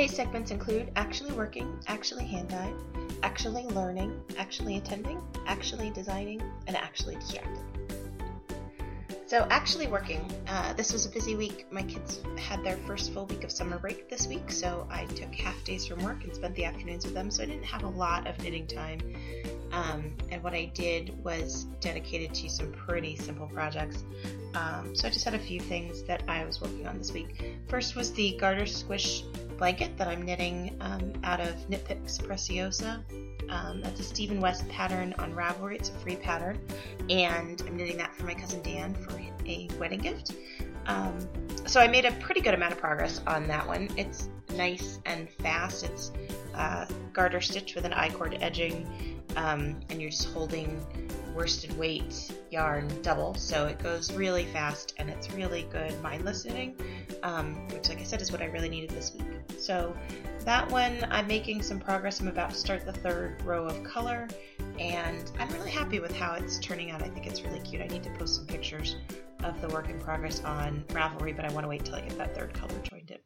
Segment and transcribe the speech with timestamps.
[0.00, 2.72] Today's segments include actually working, actually hand dyed,
[3.22, 7.62] actually learning, actually attending, actually designing, and actually distracted.
[9.26, 10.26] So, actually working.
[10.48, 11.66] Uh, this was a busy week.
[11.70, 15.34] My kids had their first full week of summer break this week, so I took
[15.34, 17.90] half days from work and spent the afternoons with them, so I didn't have a
[17.90, 19.00] lot of knitting time.
[19.72, 24.04] Um, and what I did was dedicated to some pretty simple projects.
[24.54, 27.58] Um, so I just had a few things that I was working on this week.
[27.68, 29.22] First was the garter squish
[29.58, 33.04] blanket that I'm knitting um, out of Knit Picks Preciosa.
[33.48, 35.74] Um, that's a Stephen West pattern on Ravelry.
[35.74, 36.58] It's a free pattern,
[37.08, 40.32] and I'm knitting that for my cousin Dan for a wedding gift.
[40.86, 41.18] Um,
[41.66, 43.88] so I made a pretty good amount of progress on that one.
[43.96, 45.84] It's nice and fast.
[45.84, 46.12] It's
[46.54, 50.84] uh, garter stitch with an I-cord edging, um, and you're just holding
[51.34, 56.74] worsted weight yarn double, so it goes really fast and it's really good mindless knitting,
[57.22, 59.28] um, which, like I said, is what I really needed this week.
[59.58, 59.96] So
[60.44, 62.20] that one, I'm making some progress.
[62.20, 64.26] I'm about to start the third row of color,
[64.80, 67.02] and I'm really happy with how it's turning out.
[67.02, 67.82] I think it's really cute.
[67.82, 68.96] I need to post some pictures
[69.44, 72.16] of the work in progress on Ravelry, but I want to wait till I get
[72.16, 73.18] that third color joined in.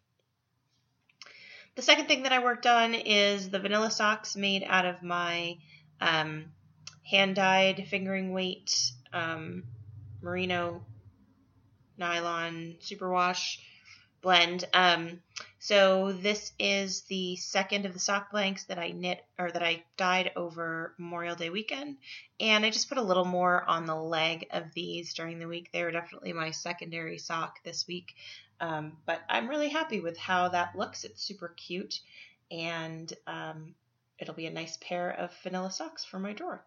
[1.77, 5.58] The second thing that I worked on is the vanilla socks made out of my
[6.00, 6.47] um,
[7.08, 9.62] hand dyed fingering weight um,
[10.22, 10.84] merino
[11.97, 13.59] nylon superwash
[14.25, 14.65] blend.
[14.75, 15.21] Um,
[15.61, 19.85] so this is the second of the sock blanks that I knit or that I
[19.97, 21.99] dyed over Memorial Day weekend,
[22.41, 25.71] and I just put a little more on the leg of these during the week.
[25.73, 28.15] They were definitely my secondary sock this week,
[28.61, 31.05] um, but I'm really happy with how that looks.
[31.05, 32.01] It's super cute,
[32.51, 33.75] and um,
[34.19, 36.65] it'll be a nice pair of vanilla socks for my drawer.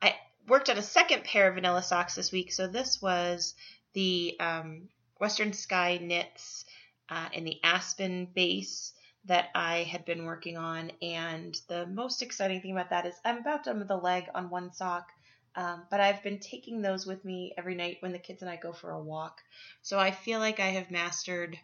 [0.00, 0.14] I
[0.46, 2.52] worked on a second pair of vanilla socks this week.
[2.52, 3.54] So this was
[3.92, 6.64] the um, Western Sky Knits
[7.08, 8.92] uh, in the Aspen base
[9.24, 10.92] that I had been working on.
[11.02, 14.50] And the most exciting thing about that is I'm about done with the leg on
[14.50, 15.10] one sock.
[15.54, 18.56] Um, but I've been taking those with me every night when the kids and I
[18.56, 19.40] go for a walk.
[19.82, 21.58] So I feel like I have mastered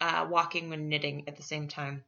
[0.00, 2.04] uh, walking when knitting at the same time.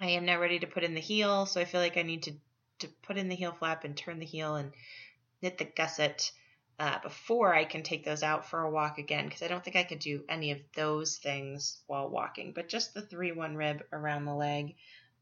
[0.00, 2.24] I am now ready to put in the heel, so I feel like I need
[2.24, 2.32] to,
[2.80, 4.72] to put in the heel flap and turn the heel and
[5.40, 6.30] knit the gusset
[6.78, 9.76] uh, before I can take those out for a walk again because I don't think
[9.76, 12.52] I could do any of those things while walking.
[12.52, 14.76] But just the 3 1 rib around the leg,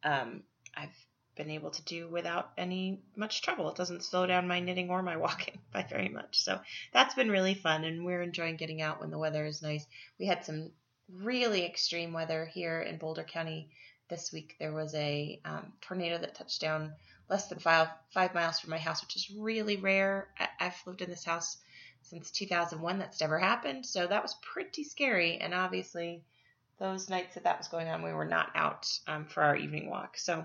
[0.04, 0.42] um,
[0.74, 0.94] I've
[1.34, 3.70] been able to do without any much trouble.
[3.70, 6.38] It doesn't slow down my knitting or my walking by very much.
[6.38, 6.60] So
[6.92, 9.86] that's been really fun, and we're enjoying getting out when the weather is nice.
[10.18, 10.72] We had some
[11.10, 13.70] really extreme weather here in Boulder County
[14.08, 14.56] this week.
[14.58, 16.92] There was a um, tornado that touched down
[17.28, 20.28] less than five five miles from my house, which is really rare.
[20.38, 21.58] I, I've lived in this house
[22.02, 22.98] since 2001.
[22.98, 25.38] That's never happened, so that was pretty scary.
[25.38, 26.22] And obviously,
[26.78, 29.90] those nights that that was going on, we were not out um, for our evening
[29.90, 30.16] walk.
[30.18, 30.44] So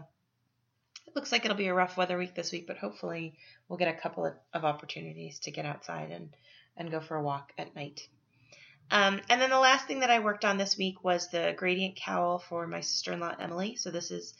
[1.08, 3.36] it looks like it'll be a rough weather week this week, but hopefully
[3.68, 6.30] we'll get a couple of, of opportunities to get outside and
[6.78, 8.08] and go for a walk at night.
[8.90, 11.96] Um, and then the last thing that I worked on this week was the gradient
[11.96, 13.76] cowl for my sister-in-law Emily.
[13.78, 14.34] So this is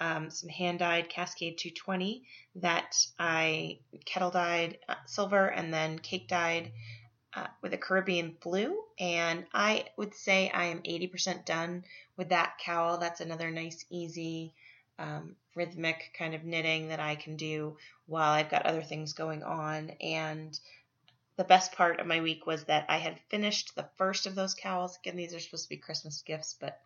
[0.00, 2.24] um, some hand-dyed Cascade 220
[2.56, 6.72] that I kettle dyed uh, silver and then cake dyed
[7.34, 8.82] uh, with a Caribbean blue.
[8.98, 11.84] And I would say I am 80% done
[12.16, 12.98] with that cowl.
[12.98, 14.54] That's another nice, easy,
[14.98, 17.76] um, rhythmic kind of knitting that I can do
[18.06, 19.90] while I've got other things going on.
[20.00, 20.58] And
[21.36, 24.54] the best part of my week was that I had finished the first of those
[24.54, 24.98] cowls.
[24.98, 26.80] Again, these are supposed to be Christmas gifts, but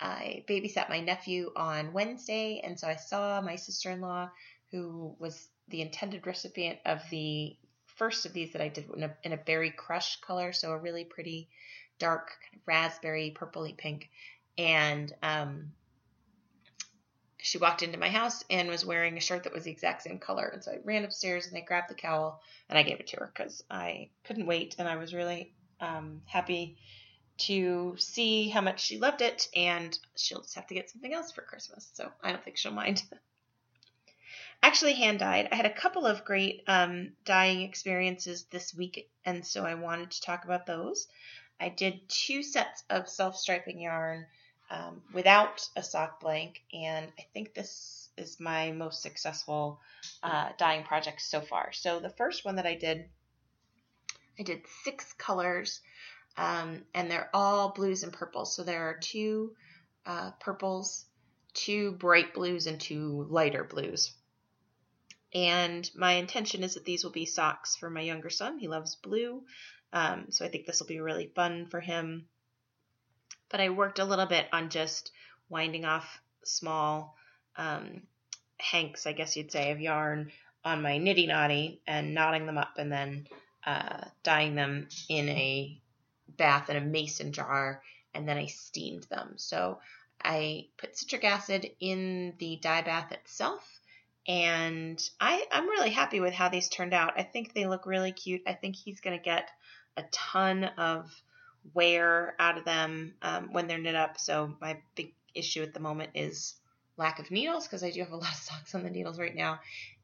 [0.00, 4.30] I babysat my nephew on Wednesday, and so I saw my sister in law,
[4.70, 7.56] who was the intended recipient of the
[7.86, 10.78] first of these that I did in a, in a berry crush color, so a
[10.78, 11.48] really pretty
[11.98, 14.08] dark kind of raspberry, purpley pink.
[14.56, 15.72] And um,
[17.38, 20.18] she walked into my house and was wearing a shirt that was the exact same
[20.18, 20.46] color.
[20.46, 23.16] And so I ran upstairs and I grabbed the cowl and I gave it to
[23.18, 26.76] her because I couldn't wait and I was really um, happy
[27.38, 29.48] to see how much she loved it.
[29.54, 31.90] And she'll just have to get something else for Christmas.
[31.94, 33.02] So I don't think she'll mind.
[34.62, 35.48] Actually, hand dyed.
[35.52, 40.10] I had a couple of great um, dyeing experiences this week, and so I wanted
[40.10, 41.06] to talk about those.
[41.60, 44.26] I did two sets of self striping yarn
[44.70, 49.80] um, without a sock blank, and I think this is my most successful
[50.22, 51.72] uh, dyeing project so far.
[51.72, 53.08] So the first one that I did,
[54.38, 55.80] I did six colors,
[56.38, 58.54] um, and they're all blues and purples.
[58.54, 59.54] So there are two
[60.06, 61.04] uh, purples,
[61.52, 64.12] two bright blues, and two lighter blues.
[65.34, 68.58] And my intention is that these will be socks for my younger son.
[68.58, 69.42] He loves blue.
[69.92, 72.26] Um, so I think this will be really fun for him.
[73.50, 75.10] But I worked a little bit on just
[75.48, 77.16] winding off small
[77.56, 78.02] um,
[78.58, 80.30] hanks, I guess you'd say, of yarn
[80.64, 83.26] on my niddy noddy and knotting them up and then
[83.66, 85.80] uh, dyeing them in a
[86.36, 87.82] bath in a mason jar
[88.14, 89.34] and then I steamed them.
[89.36, 89.78] So
[90.22, 93.80] I put citric acid in the dye bath itself
[94.26, 97.14] and I, I'm really happy with how these turned out.
[97.16, 98.42] I think they look really cute.
[98.46, 99.48] I think he's going to get
[99.96, 101.10] a ton of
[101.74, 104.18] wear out of them um, when they're knit up.
[104.18, 106.54] So my big issue at the moment is
[106.96, 109.34] lack of needles because I do have a lot of socks on the needles right
[109.34, 109.60] now.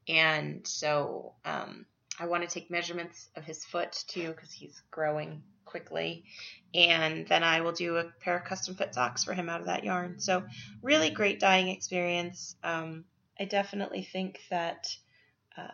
[0.07, 1.85] And so um,
[2.19, 6.23] I want to take measurements of his foot too because he's growing quickly.
[6.73, 9.67] And then I will do a pair of custom fit socks for him out of
[9.67, 10.19] that yarn.
[10.19, 10.43] So
[10.81, 12.55] really great dyeing experience.
[12.63, 13.05] Um,
[13.39, 14.87] I definitely think that
[15.57, 15.67] uh,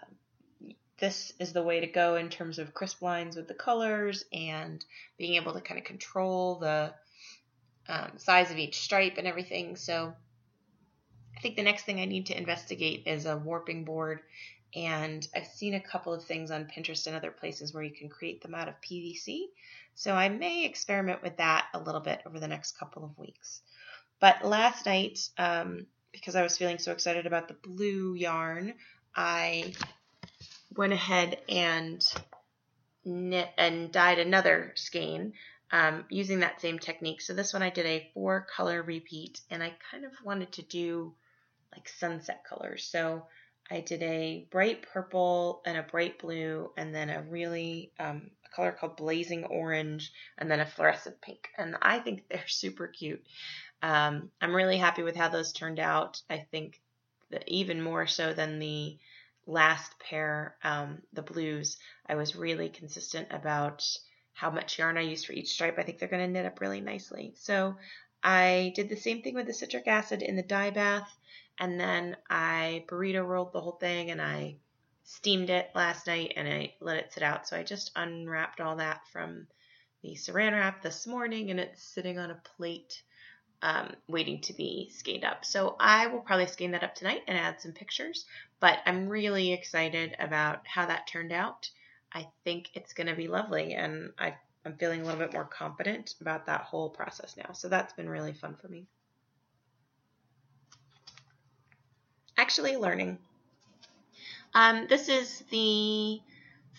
[1.00, 4.84] this is the way to go in terms of crisp lines with the colors and
[5.18, 6.94] being able to kind of control the
[7.88, 9.76] um, size of each stripe and everything.
[9.76, 10.14] So
[11.36, 14.22] I think the next thing I need to investigate is a warping board.
[14.76, 18.10] And I've seen a couple of things on Pinterest and other places where you can
[18.10, 19.48] create them out of PVC.
[19.96, 23.62] So I may experiment with that a little bit over the next couple of weeks.
[24.20, 28.74] But last night, um, because I was feeling so excited about the blue yarn,
[29.16, 29.74] I
[30.76, 32.06] went ahead and
[33.04, 35.34] knit and dyed another skein
[35.72, 37.22] um, using that same technique.
[37.22, 40.62] So this one I did a four color repeat and I kind of wanted to
[40.62, 41.14] do
[41.74, 42.84] like sunset colors.
[42.84, 43.26] So
[43.72, 48.50] I did a bright purple and a bright blue and then a really um, a
[48.54, 51.48] color called blazing orange and then a fluorescent pink.
[51.58, 53.26] And I think they're super cute.
[53.82, 56.22] Um, I'm really happy with how those turned out.
[56.30, 56.82] I think
[57.32, 58.98] that even more so than the
[59.48, 63.84] last pair, um, the blues, I was really consistent about
[64.34, 65.80] how much yarn I used for each stripe.
[65.80, 67.34] I think they're going to knit up really nicely.
[67.38, 67.78] So
[68.24, 71.18] I did the same thing with the citric acid in the dye bath,
[71.60, 74.58] and then I burrito rolled the whole thing and I
[75.04, 77.48] steamed it last night and I let it sit out.
[77.48, 79.48] So I just unwrapped all that from
[80.02, 83.04] the saran wrap this morning and it's sitting on a plate
[83.62, 85.46] um, waiting to be skeined up.
[85.46, 88.26] So I will probably skein that up tonight and add some pictures,
[88.60, 91.70] but I'm really excited about how that turned out.
[92.14, 95.46] I think it's going to be lovely and I, I'm feeling a little bit more
[95.46, 97.52] confident about that whole process now.
[97.54, 98.88] So that's been really fun for me.
[102.42, 103.20] Actually learning.
[104.56, 106.20] Um, this is the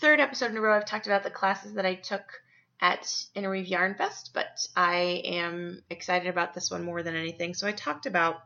[0.00, 2.42] third episode in a row I've talked about the classes that I took
[2.80, 7.54] at Interweave Yarn Fest, but I am excited about this one more than anything.
[7.54, 8.42] So I talked about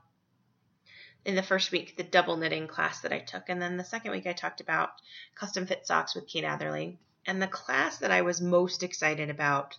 [1.25, 4.13] in the first week the double knitting class that I took, and then the second
[4.13, 4.91] week I talked about
[5.35, 6.99] custom fit socks with Kate Atherley.
[7.25, 9.75] And the class that I was most excited about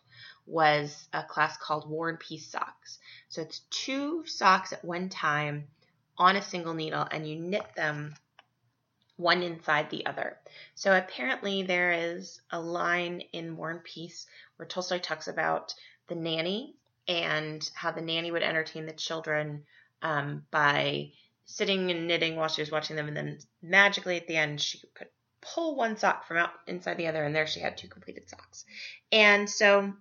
[0.47, 2.97] was a class called War and Peace Socks.
[3.29, 5.67] So it's two socks at one time
[6.17, 8.15] on a single needle, and you knit them
[9.17, 10.37] one inside the other.
[10.75, 15.73] So apparently there is a line in War and Peace where Tolstoy talks about
[16.07, 16.75] the nanny
[17.07, 19.63] and how the nanny would entertain the children
[20.01, 21.11] um, by
[21.45, 24.81] sitting and knitting while she was watching them, and then magically at the end she
[24.93, 25.07] could
[25.41, 28.65] pull one sock from out inside the other, and there she had two completed socks.
[29.11, 29.93] And so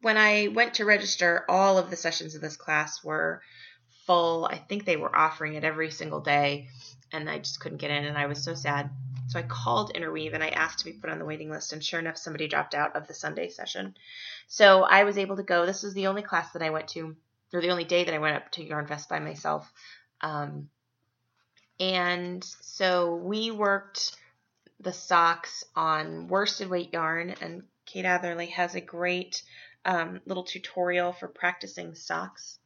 [0.00, 3.42] when I went to register, all of the sessions of this class were
[4.06, 4.46] full.
[4.46, 6.68] I think they were offering it every single day
[7.12, 8.90] and I just couldn't get in, and I was so sad.
[9.28, 11.82] So I called Interweave and I asked to be put on the waiting list, and
[11.82, 13.96] sure enough, somebody dropped out of the Sunday session.
[14.48, 15.66] So I was able to go.
[15.66, 17.16] This was the only class that I went to,
[17.52, 19.70] or the only day that I went up to Yarn Fest by myself.
[20.20, 20.68] Um,
[21.78, 24.16] and so we worked
[24.80, 29.42] the socks on worsted weight yarn, and Kate Atherley has a great
[29.84, 32.58] um, little tutorial for practicing socks.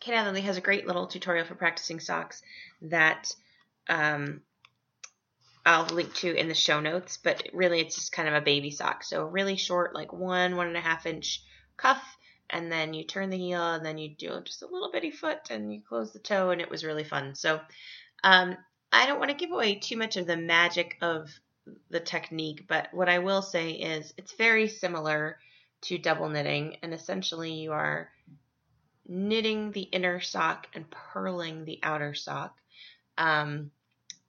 [0.00, 2.42] Kate Atherley has a great little tutorial for practicing socks
[2.82, 3.34] that
[3.88, 4.42] um,
[5.66, 8.70] I'll link to in the show notes, but really it's just kind of a baby
[8.70, 9.04] sock.
[9.04, 11.42] So really short, like one, one and a half inch
[11.76, 12.02] cuff,
[12.50, 15.50] and then you turn the heel, and then you do just a little bitty foot,
[15.50, 17.34] and you close the toe, and it was really fun.
[17.34, 17.60] So
[18.24, 18.56] um,
[18.92, 21.28] I don't want to give away too much of the magic of
[21.90, 25.38] the technique, but what I will say is it's very similar
[25.82, 28.08] to double knitting, and essentially you are
[29.08, 32.56] knitting the inner sock and purling the outer sock
[33.16, 33.70] um,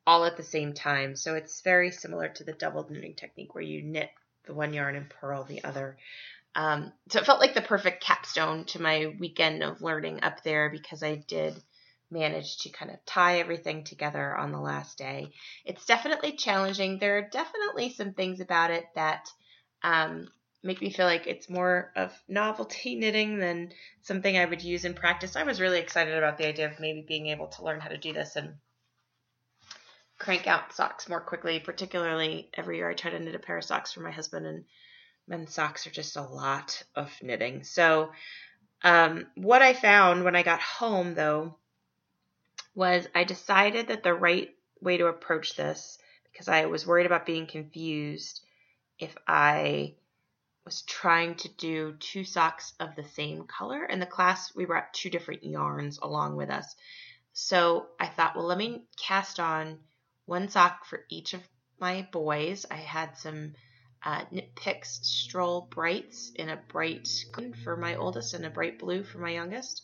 [0.08, 1.16] all at the same time.
[1.16, 4.10] So it's very similar to the double knitting technique where you knit
[4.46, 5.98] the one yarn and purl the other.
[6.56, 10.70] Um, so it felt like the perfect capstone to my weekend of learning up there
[10.70, 11.62] because I did
[12.10, 15.32] manage to kind of tie everything together on the last day.
[15.64, 16.98] It's definitely challenging.
[16.98, 19.30] There are definitely some things about it that
[19.84, 20.28] um,
[20.64, 24.94] make me feel like it's more of novelty knitting than something I would use in
[24.94, 25.36] practice.
[25.36, 27.98] I was really excited about the idea of maybe being able to learn how to
[27.98, 28.56] do this and
[30.18, 31.60] crank out socks more quickly.
[31.60, 34.66] Particularly every year I try to knit a pair of socks for my husband, and
[35.28, 37.64] men's socks are just a lot of knitting.
[37.64, 38.12] So,
[38.84, 41.56] um, what I found when I got home though
[42.76, 44.50] was I decided that the right
[44.82, 45.98] way to approach this,
[46.32, 48.42] because I was worried about being confused
[48.98, 49.96] if I
[50.70, 53.86] was trying to do two socks of the same color.
[53.86, 56.76] In the class, we brought two different yarns along with us.
[57.34, 59.80] So I thought, well, let me cast on
[60.28, 61.42] one sock for each of
[61.80, 62.68] my boys.
[62.70, 63.56] I had some
[64.04, 68.78] uh, Knit Picks Stroll Brights in a bright green for my oldest and a bright
[68.78, 69.82] blue for my youngest.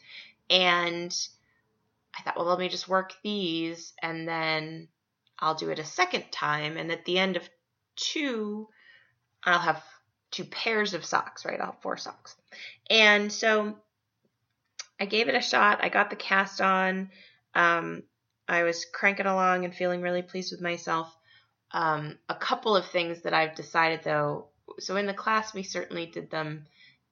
[0.51, 1.11] And
[2.15, 4.87] I thought, well, let me just work these and then
[5.39, 6.77] I'll do it a second time.
[6.77, 7.49] And at the end of
[7.95, 8.69] two,
[9.43, 9.83] I'll have
[10.35, 11.59] two pairs of socks, right?
[11.59, 12.35] I'll have four socks.
[12.89, 13.75] And so
[14.99, 15.83] I gave it a shot.
[15.83, 17.09] I got the cast on.
[17.53, 18.03] Um,
[18.47, 21.15] I was cranking along and feeling really pleased with myself.
[21.71, 24.49] Um, a couple of things that I've decided though.
[24.79, 26.65] So in the class, we certainly did them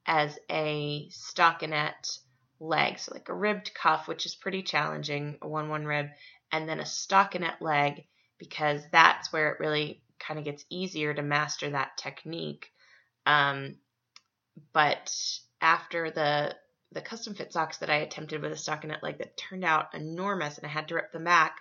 [0.06, 2.18] as a stockinette
[2.60, 6.08] leg, so like a ribbed cuff, which is pretty challenging, a one one rib,
[6.52, 8.04] and then a stockinette leg
[8.38, 12.70] because that's where it really kind of gets easier to master that technique.
[13.26, 13.76] Um,
[14.72, 15.14] but
[15.60, 16.56] after the
[16.92, 20.58] the custom fit socks that I attempted with a stockinette leg that turned out enormous
[20.58, 21.58] and I had to rip them back,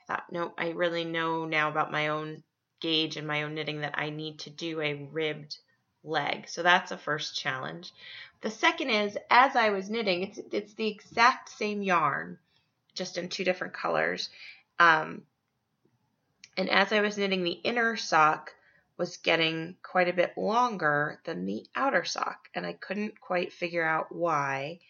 [0.00, 2.42] I thought, nope, I really know now about my own
[2.80, 5.58] gauge and my own knitting that I need to do a ribbed
[6.02, 6.48] leg.
[6.48, 7.92] So that's a first challenge.
[8.40, 12.38] The second is, as I was knitting, it's, it's the exact same yarn,
[12.94, 14.30] just in two different colors.
[14.78, 15.22] Um,
[16.56, 18.54] and as I was knitting, the inner sock
[19.00, 23.82] was getting quite a bit longer than the outer sock, and I couldn't quite figure
[23.82, 24.80] out why.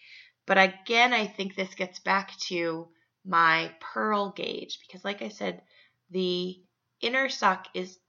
[0.46, 2.88] But again, I think this gets back to
[3.24, 5.62] my purl gauge because, like I said,
[6.10, 6.58] the
[7.00, 8.00] inner sock is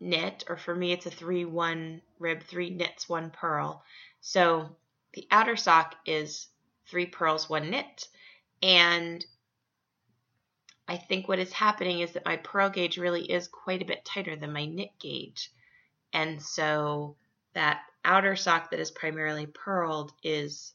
[0.00, 3.84] knit, or for me, it's a 3 1 rib, 3 knits, 1 purl.
[4.20, 4.74] So
[5.12, 6.48] the outer sock is
[6.88, 8.08] three purls, one knit.
[8.60, 9.24] And
[10.86, 14.04] I think what is happening is that my purl gauge really is quite a bit
[14.04, 15.50] tighter than my knit gauge.
[16.12, 17.16] And so
[17.54, 20.74] that outer sock that is primarily purled is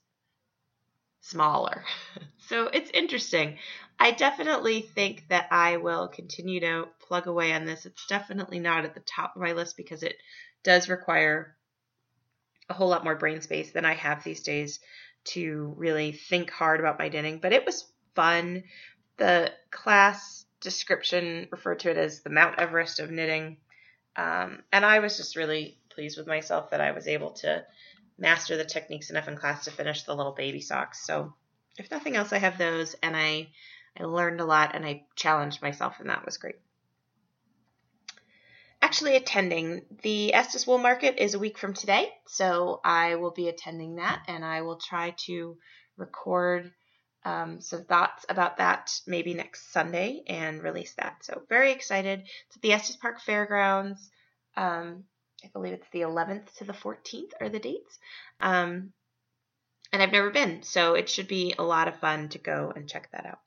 [1.21, 1.83] smaller.
[2.47, 3.57] so it's interesting.
[3.99, 7.85] I definitely think that I will continue to plug away on this.
[7.85, 10.15] It's definitely not at the top of my list because it
[10.63, 11.55] does require
[12.69, 14.79] a whole lot more brain space than I have these days
[15.25, 17.39] to really think hard about my knitting.
[17.39, 18.63] But it was fun.
[19.19, 23.57] The class description referred to it as the Mount Everest of knitting.
[24.15, 27.63] Um, and I was just really pleased with myself that I was able to
[28.17, 31.05] master the techniques enough in class to finish the little baby socks.
[31.05, 31.33] So
[31.77, 33.49] if nothing else, I have those and I,
[33.97, 36.55] I learned a lot and I challenged myself and that was great
[38.89, 39.83] actually attending.
[40.01, 44.23] The Estes Wool Market is a week from today, so I will be attending that
[44.27, 45.57] and I will try to
[45.97, 46.71] record
[47.25, 51.23] um, some thoughts about that maybe next Sunday and release that.
[51.23, 52.21] So, very excited.
[52.47, 54.09] It's at the Estes Park Fairgrounds.
[54.55, 55.03] Um,
[55.43, 57.99] I believe it's the 11th to the 14th are the dates.
[58.39, 58.93] Um,
[59.91, 62.87] and I've never been, so it should be a lot of fun to go and
[62.87, 63.39] check that out.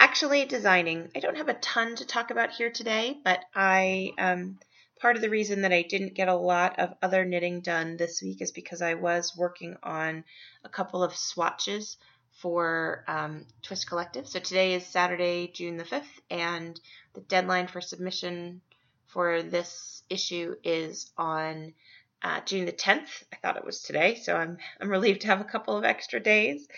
[0.00, 1.10] Actually, designing.
[1.16, 4.58] I don't have a ton to talk about here today, but I um,
[5.00, 8.22] part of the reason that I didn't get a lot of other knitting done this
[8.22, 10.24] week is because I was working on
[10.64, 11.96] a couple of swatches
[12.40, 14.28] for um, Twist Collective.
[14.28, 16.80] So today is Saturday, June the 5th, and
[17.14, 18.60] the deadline for submission
[19.06, 21.72] for this issue is on
[22.22, 23.24] uh, June the 10th.
[23.32, 26.20] I thought it was today, so I'm I'm relieved to have a couple of extra
[26.20, 26.68] days.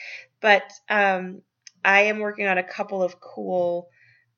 [0.41, 1.43] But um,
[1.85, 3.89] I am working on a couple of cool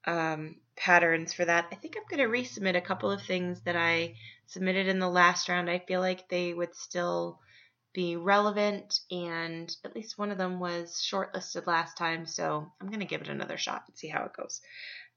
[0.05, 1.67] um, patterns for that.
[1.71, 4.15] I think I'm going to resubmit a couple of things that I
[4.47, 5.71] submitted in the last round.
[5.71, 7.41] I feel like they would still
[7.93, 13.01] be relevant, and at least one of them was shortlisted last time, so I'm going
[13.01, 14.61] to give it another shot and see how it goes.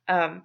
[0.08, 0.44] Um,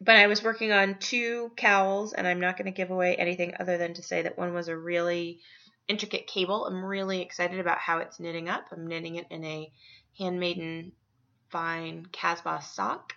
[0.00, 3.54] but I was working on two cowls, and I'm not going to give away anything
[3.58, 5.40] other than to say that one was a really
[5.88, 6.66] intricate cable.
[6.66, 8.66] I'm really excited about how it's knitting up.
[8.70, 9.72] I'm knitting it in a
[10.18, 10.92] handmaiden
[11.50, 13.14] fine Casbah sock,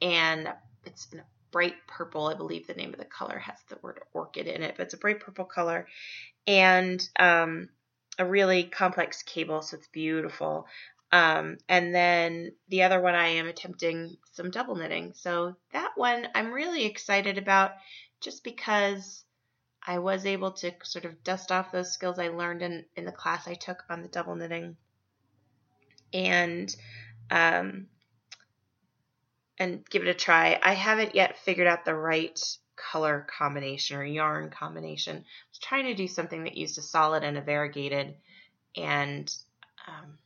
[0.00, 0.52] and
[0.84, 2.26] it's in a bright purple.
[2.26, 4.94] I believe the name of the color has the word orchid in it, but it's
[4.94, 5.86] a bright purple color,
[6.46, 7.68] and um,
[8.18, 10.66] a really complex cable, so it's beautiful.
[11.12, 15.12] Um, and then the other one, I am attempting some double knitting.
[15.14, 17.72] So that one I'm really excited about
[18.20, 19.24] just because
[19.86, 23.12] I was able to sort of dust off those skills I learned in, in the
[23.12, 24.76] class I took on the double knitting.
[26.12, 26.74] And
[27.30, 27.86] um,
[29.58, 30.58] and give it a try.
[30.62, 32.38] I haven't yet figured out the right
[32.76, 35.16] color combination or yarn combination.
[35.16, 35.20] I
[35.50, 38.14] was trying to do something that used a solid and a variegated,
[38.76, 39.32] and
[39.86, 40.18] um,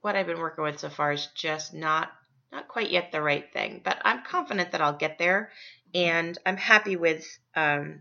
[0.00, 2.12] what I've been working with so far is just not
[2.50, 3.80] not quite yet the right thing.
[3.84, 5.50] But I'm confident that I'll get there,
[5.94, 8.00] and I'm happy with um,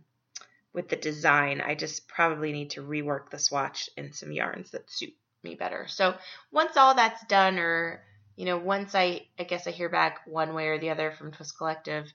[0.73, 1.61] with the design.
[1.61, 5.87] I just probably need to rework the swatch in some yarns that suit me better.
[5.87, 6.15] So
[6.51, 8.01] once all that's done, or
[8.37, 11.31] you know, once I I guess I hear back one way or the other from
[11.31, 12.05] Twist Collective,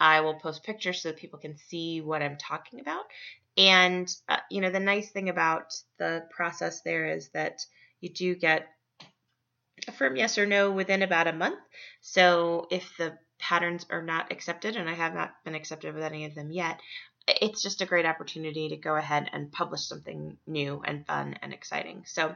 [0.00, 3.04] I will post pictures so that people can see what I'm talking about.
[3.56, 7.60] And uh, you know, the nice thing about the process there is that
[8.00, 8.66] you do get
[9.86, 11.60] a firm yes or no within about a month.
[12.00, 16.24] So if the patterns are not accepted, and I have not been accepted with any
[16.24, 16.80] of them yet,
[17.28, 21.52] it's just a great opportunity to go ahead and publish something new and fun and
[21.52, 22.04] exciting.
[22.06, 22.34] So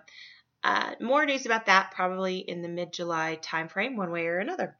[0.62, 4.76] uh, more news about that probably in the mid-July timeframe, one way or another.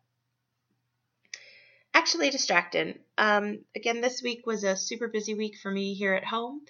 [1.93, 3.01] Actually distracted.
[3.19, 6.63] Um, again, this week was a super busy week for me here at home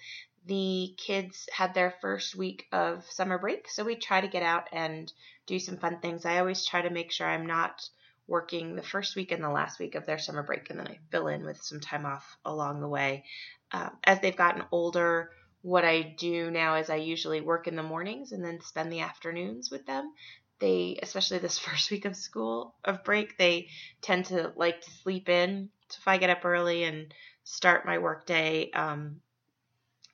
[0.45, 4.67] the kids had their first week of summer break, so we try to get out
[4.71, 5.11] and
[5.45, 6.25] do some fun things.
[6.25, 7.87] I always try to make sure I'm not
[8.27, 10.99] working the first week and the last week of their summer break, and then I
[11.11, 13.25] fill in with some time off along the way.
[13.71, 15.31] Uh, as they've gotten older,
[15.61, 19.01] what I do now is I usually work in the mornings and then spend the
[19.01, 20.13] afternoons with them.
[20.59, 23.67] They, especially this first week of school of break, they
[24.01, 25.69] tend to like to sleep in.
[25.89, 29.21] So if I get up early and start my work day, um,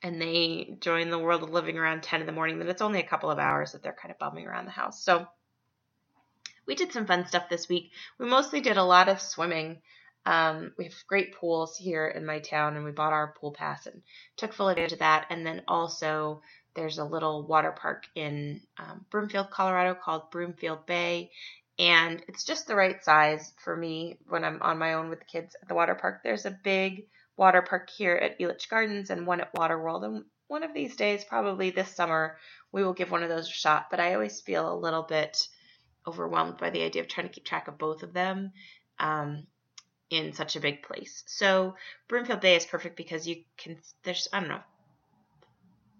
[0.02, 3.00] and they join the world of living around 10 in the morning, then it's only
[3.00, 5.02] a couple of hours that they're kind of bumming around the house.
[5.02, 5.26] So
[6.66, 7.90] we did some fun stuff this week.
[8.18, 9.80] We mostly did a lot of swimming.
[10.28, 13.86] Um, we have great pools here in my town, and we bought our pool pass
[13.86, 14.02] and
[14.36, 15.24] took full advantage of that.
[15.30, 16.42] And then also,
[16.74, 21.30] there's a little water park in um, Broomfield, Colorado called Broomfield Bay.
[21.78, 25.24] And it's just the right size for me when I'm on my own with the
[25.24, 26.20] kids at the water park.
[26.22, 27.06] There's a big
[27.38, 30.04] water park here at Elitch Gardens and one at Water World.
[30.04, 32.36] And one of these days, probably this summer,
[32.70, 33.86] we will give one of those a shot.
[33.90, 35.48] But I always feel a little bit
[36.06, 38.52] overwhelmed by the idea of trying to keep track of both of them
[38.98, 39.46] um,
[40.10, 41.22] in such a big place.
[41.26, 41.74] So
[42.08, 44.60] Broomfield Bay is perfect because you can, there's, I don't know,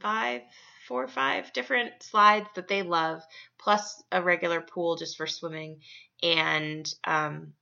[0.00, 0.42] five,
[0.86, 3.22] four or five different slides that they love,
[3.58, 5.80] plus a regular pool just for swimming.
[6.22, 7.52] And um,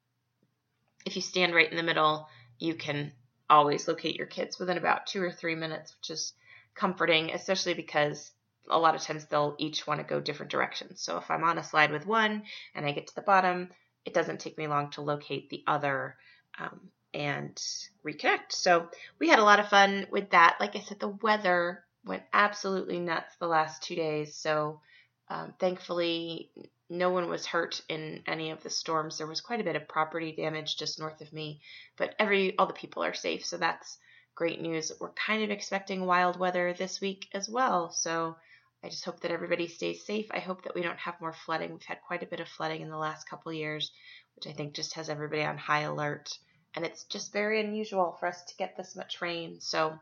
[1.04, 2.28] if you stand right in the middle,
[2.59, 3.12] you can
[3.48, 6.32] always locate your kids within about two or three minutes, which is
[6.74, 8.32] comforting, especially because
[8.68, 11.00] a lot of times they'll each want to go different directions.
[11.00, 12.42] So if I'm on a slide with one
[12.74, 13.70] and I get to the bottom,
[14.04, 16.16] it doesn't take me long to locate the other
[16.58, 16.80] um,
[17.14, 17.60] and
[18.04, 18.50] reconnect.
[18.50, 18.88] So
[19.18, 20.56] we had a lot of fun with that.
[20.60, 24.34] Like I said, the weather went absolutely nuts the last two days.
[24.34, 24.80] So
[25.28, 26.50] um, thankfully,
[26.88, 29.18] no one was hurt in any of the storms.
[29.18, 31.60] There was quite a bit of property damage just north of me,
[31.96, 33.98] but every all the people are safe, so that's
[34.36, 34.92] great news.
[35.00, 38.36] We're kind of expecting wild weather this week as well, so
[38.84, 40.26] I just hope that everybody stays safe.
[40.30, 41.72] I hope that we don't have more flooding.
[41.72, 43.90] We've had quite a bit of flooding in the last couple years,
[44.36, 46.38] which I think just has everybody on high alert.
[46.76, 49.60] And it's just very unusual for us to get this much rain.
[49.60, 49.98] So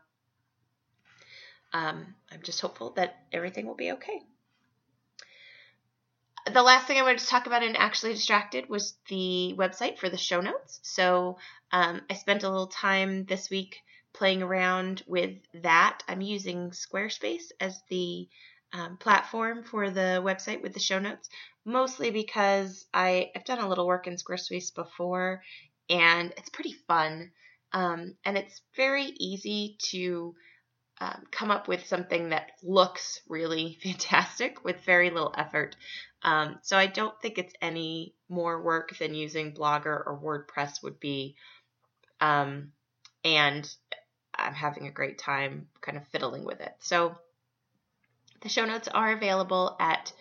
[1.73, 4.21] um, I'm just hopeful that everything will be okay
[6.51, 10.09] the last thing I wanted to talk about in Actually Distracted was the website for
[10.09, 10.79] the show notes.
[10.83, 11.37] So
[11.71, 13.81] um, I spent a little time this week
[14.13, 16.03] playing around with that.
[16.07, 18.27] I'm using Squarespace as the
[18.73, 21.29] um, platform for the website with the show notes,
[21.65, 25.41] mostly because I, have done a little work in Squarespace before
[25.89, 27.31] and it's pretty fun.
[27.71, 30.35] Um, and it's very easy to
[31.01, 35.75] um, come up with something that looks really fantastic with very little effort.
[36.21, 40.99] Um, so I don't think it's any more work than using Blogger or WordPress would
[40.99, 41.35] be.
[42.19, 42.71] Um,
[43.23, 43.69] and
[44.33, 46.73] I'm having a great time kind of fiddling with it.
[46.79, 47.15] So
[48.41, 50.11] the show notes are available at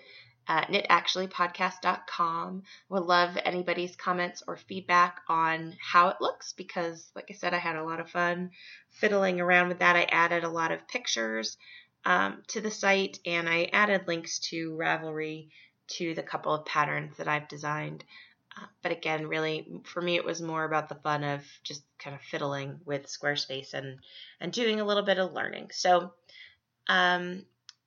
[0.48, 2.62] uh, knitactuallypodcast.com.
[2.88, 7.58] Would love anybody's comments or feedback on how it looks because, like I said, I
[7.58, 8.50] had a lot of fun
[8.90, 9.96] fiddling around with that.
[9.96, 11.56] I added a lot of pictures
[12.04, 15.48] um, to the site and I added links to Ravelry
[15.86, 18.04] to the couple of patterns that I've designed.
[18.56, 22.14] Uh, but again, really, for me, it was more about the fun of just kind
[22.14, 23.98] of fiddling with Squarespace and
[24.40, 25.70] and doing a little bit of learning.
[25.72, 26.12] So,
[26.88, 27.44] um,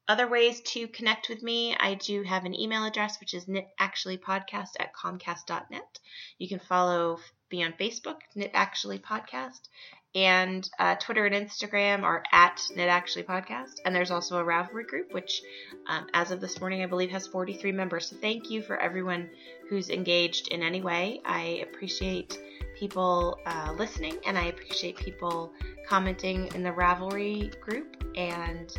[0.07, 4.71] other ways to connect with me, I do have an email address, which is knitactuallypodcast
[4.79, 5.99] at comcast.net.
[6.37, 7.19] You can follow
[7.51, 9.69] me on Facebook, Knit Actually Podcast,
[10.15, 13.79] and uh, Twitter and Instagram are at Knit Actually Podcast.
[13.85, 15.41] And there's also a Ravelry group, which,
[15.87, 18.09] um, as of this morning, I believe has 43 members.
[18.09, 19.29] So thank you for everyone
[19.69, 21.21] who's engaged in any way.
[21.25, 22.39] I appreciate
[22.75, 25.51] people uh, listening, and I appreciate people
[25.87, 28.03] commenting in the Ravelry group.
[28.15, 28.75] And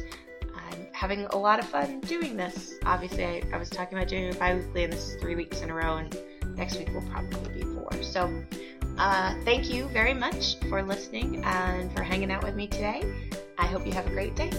[0.57, 2.75] I'm having a lot of fun doing this.
[2.85, 5.61] Obviously, I, I was talking about doing it bi weekly, and this is three weeks
[5.61, 6.17] in a row, and
[6.57, 8.03] next week will probably be four.
[8.03, 8.43] So,
[8.99, 13.05] uh, thank you very much for listening and for hanging out with me today.
[13.59, 14.51] I hope you have a great day.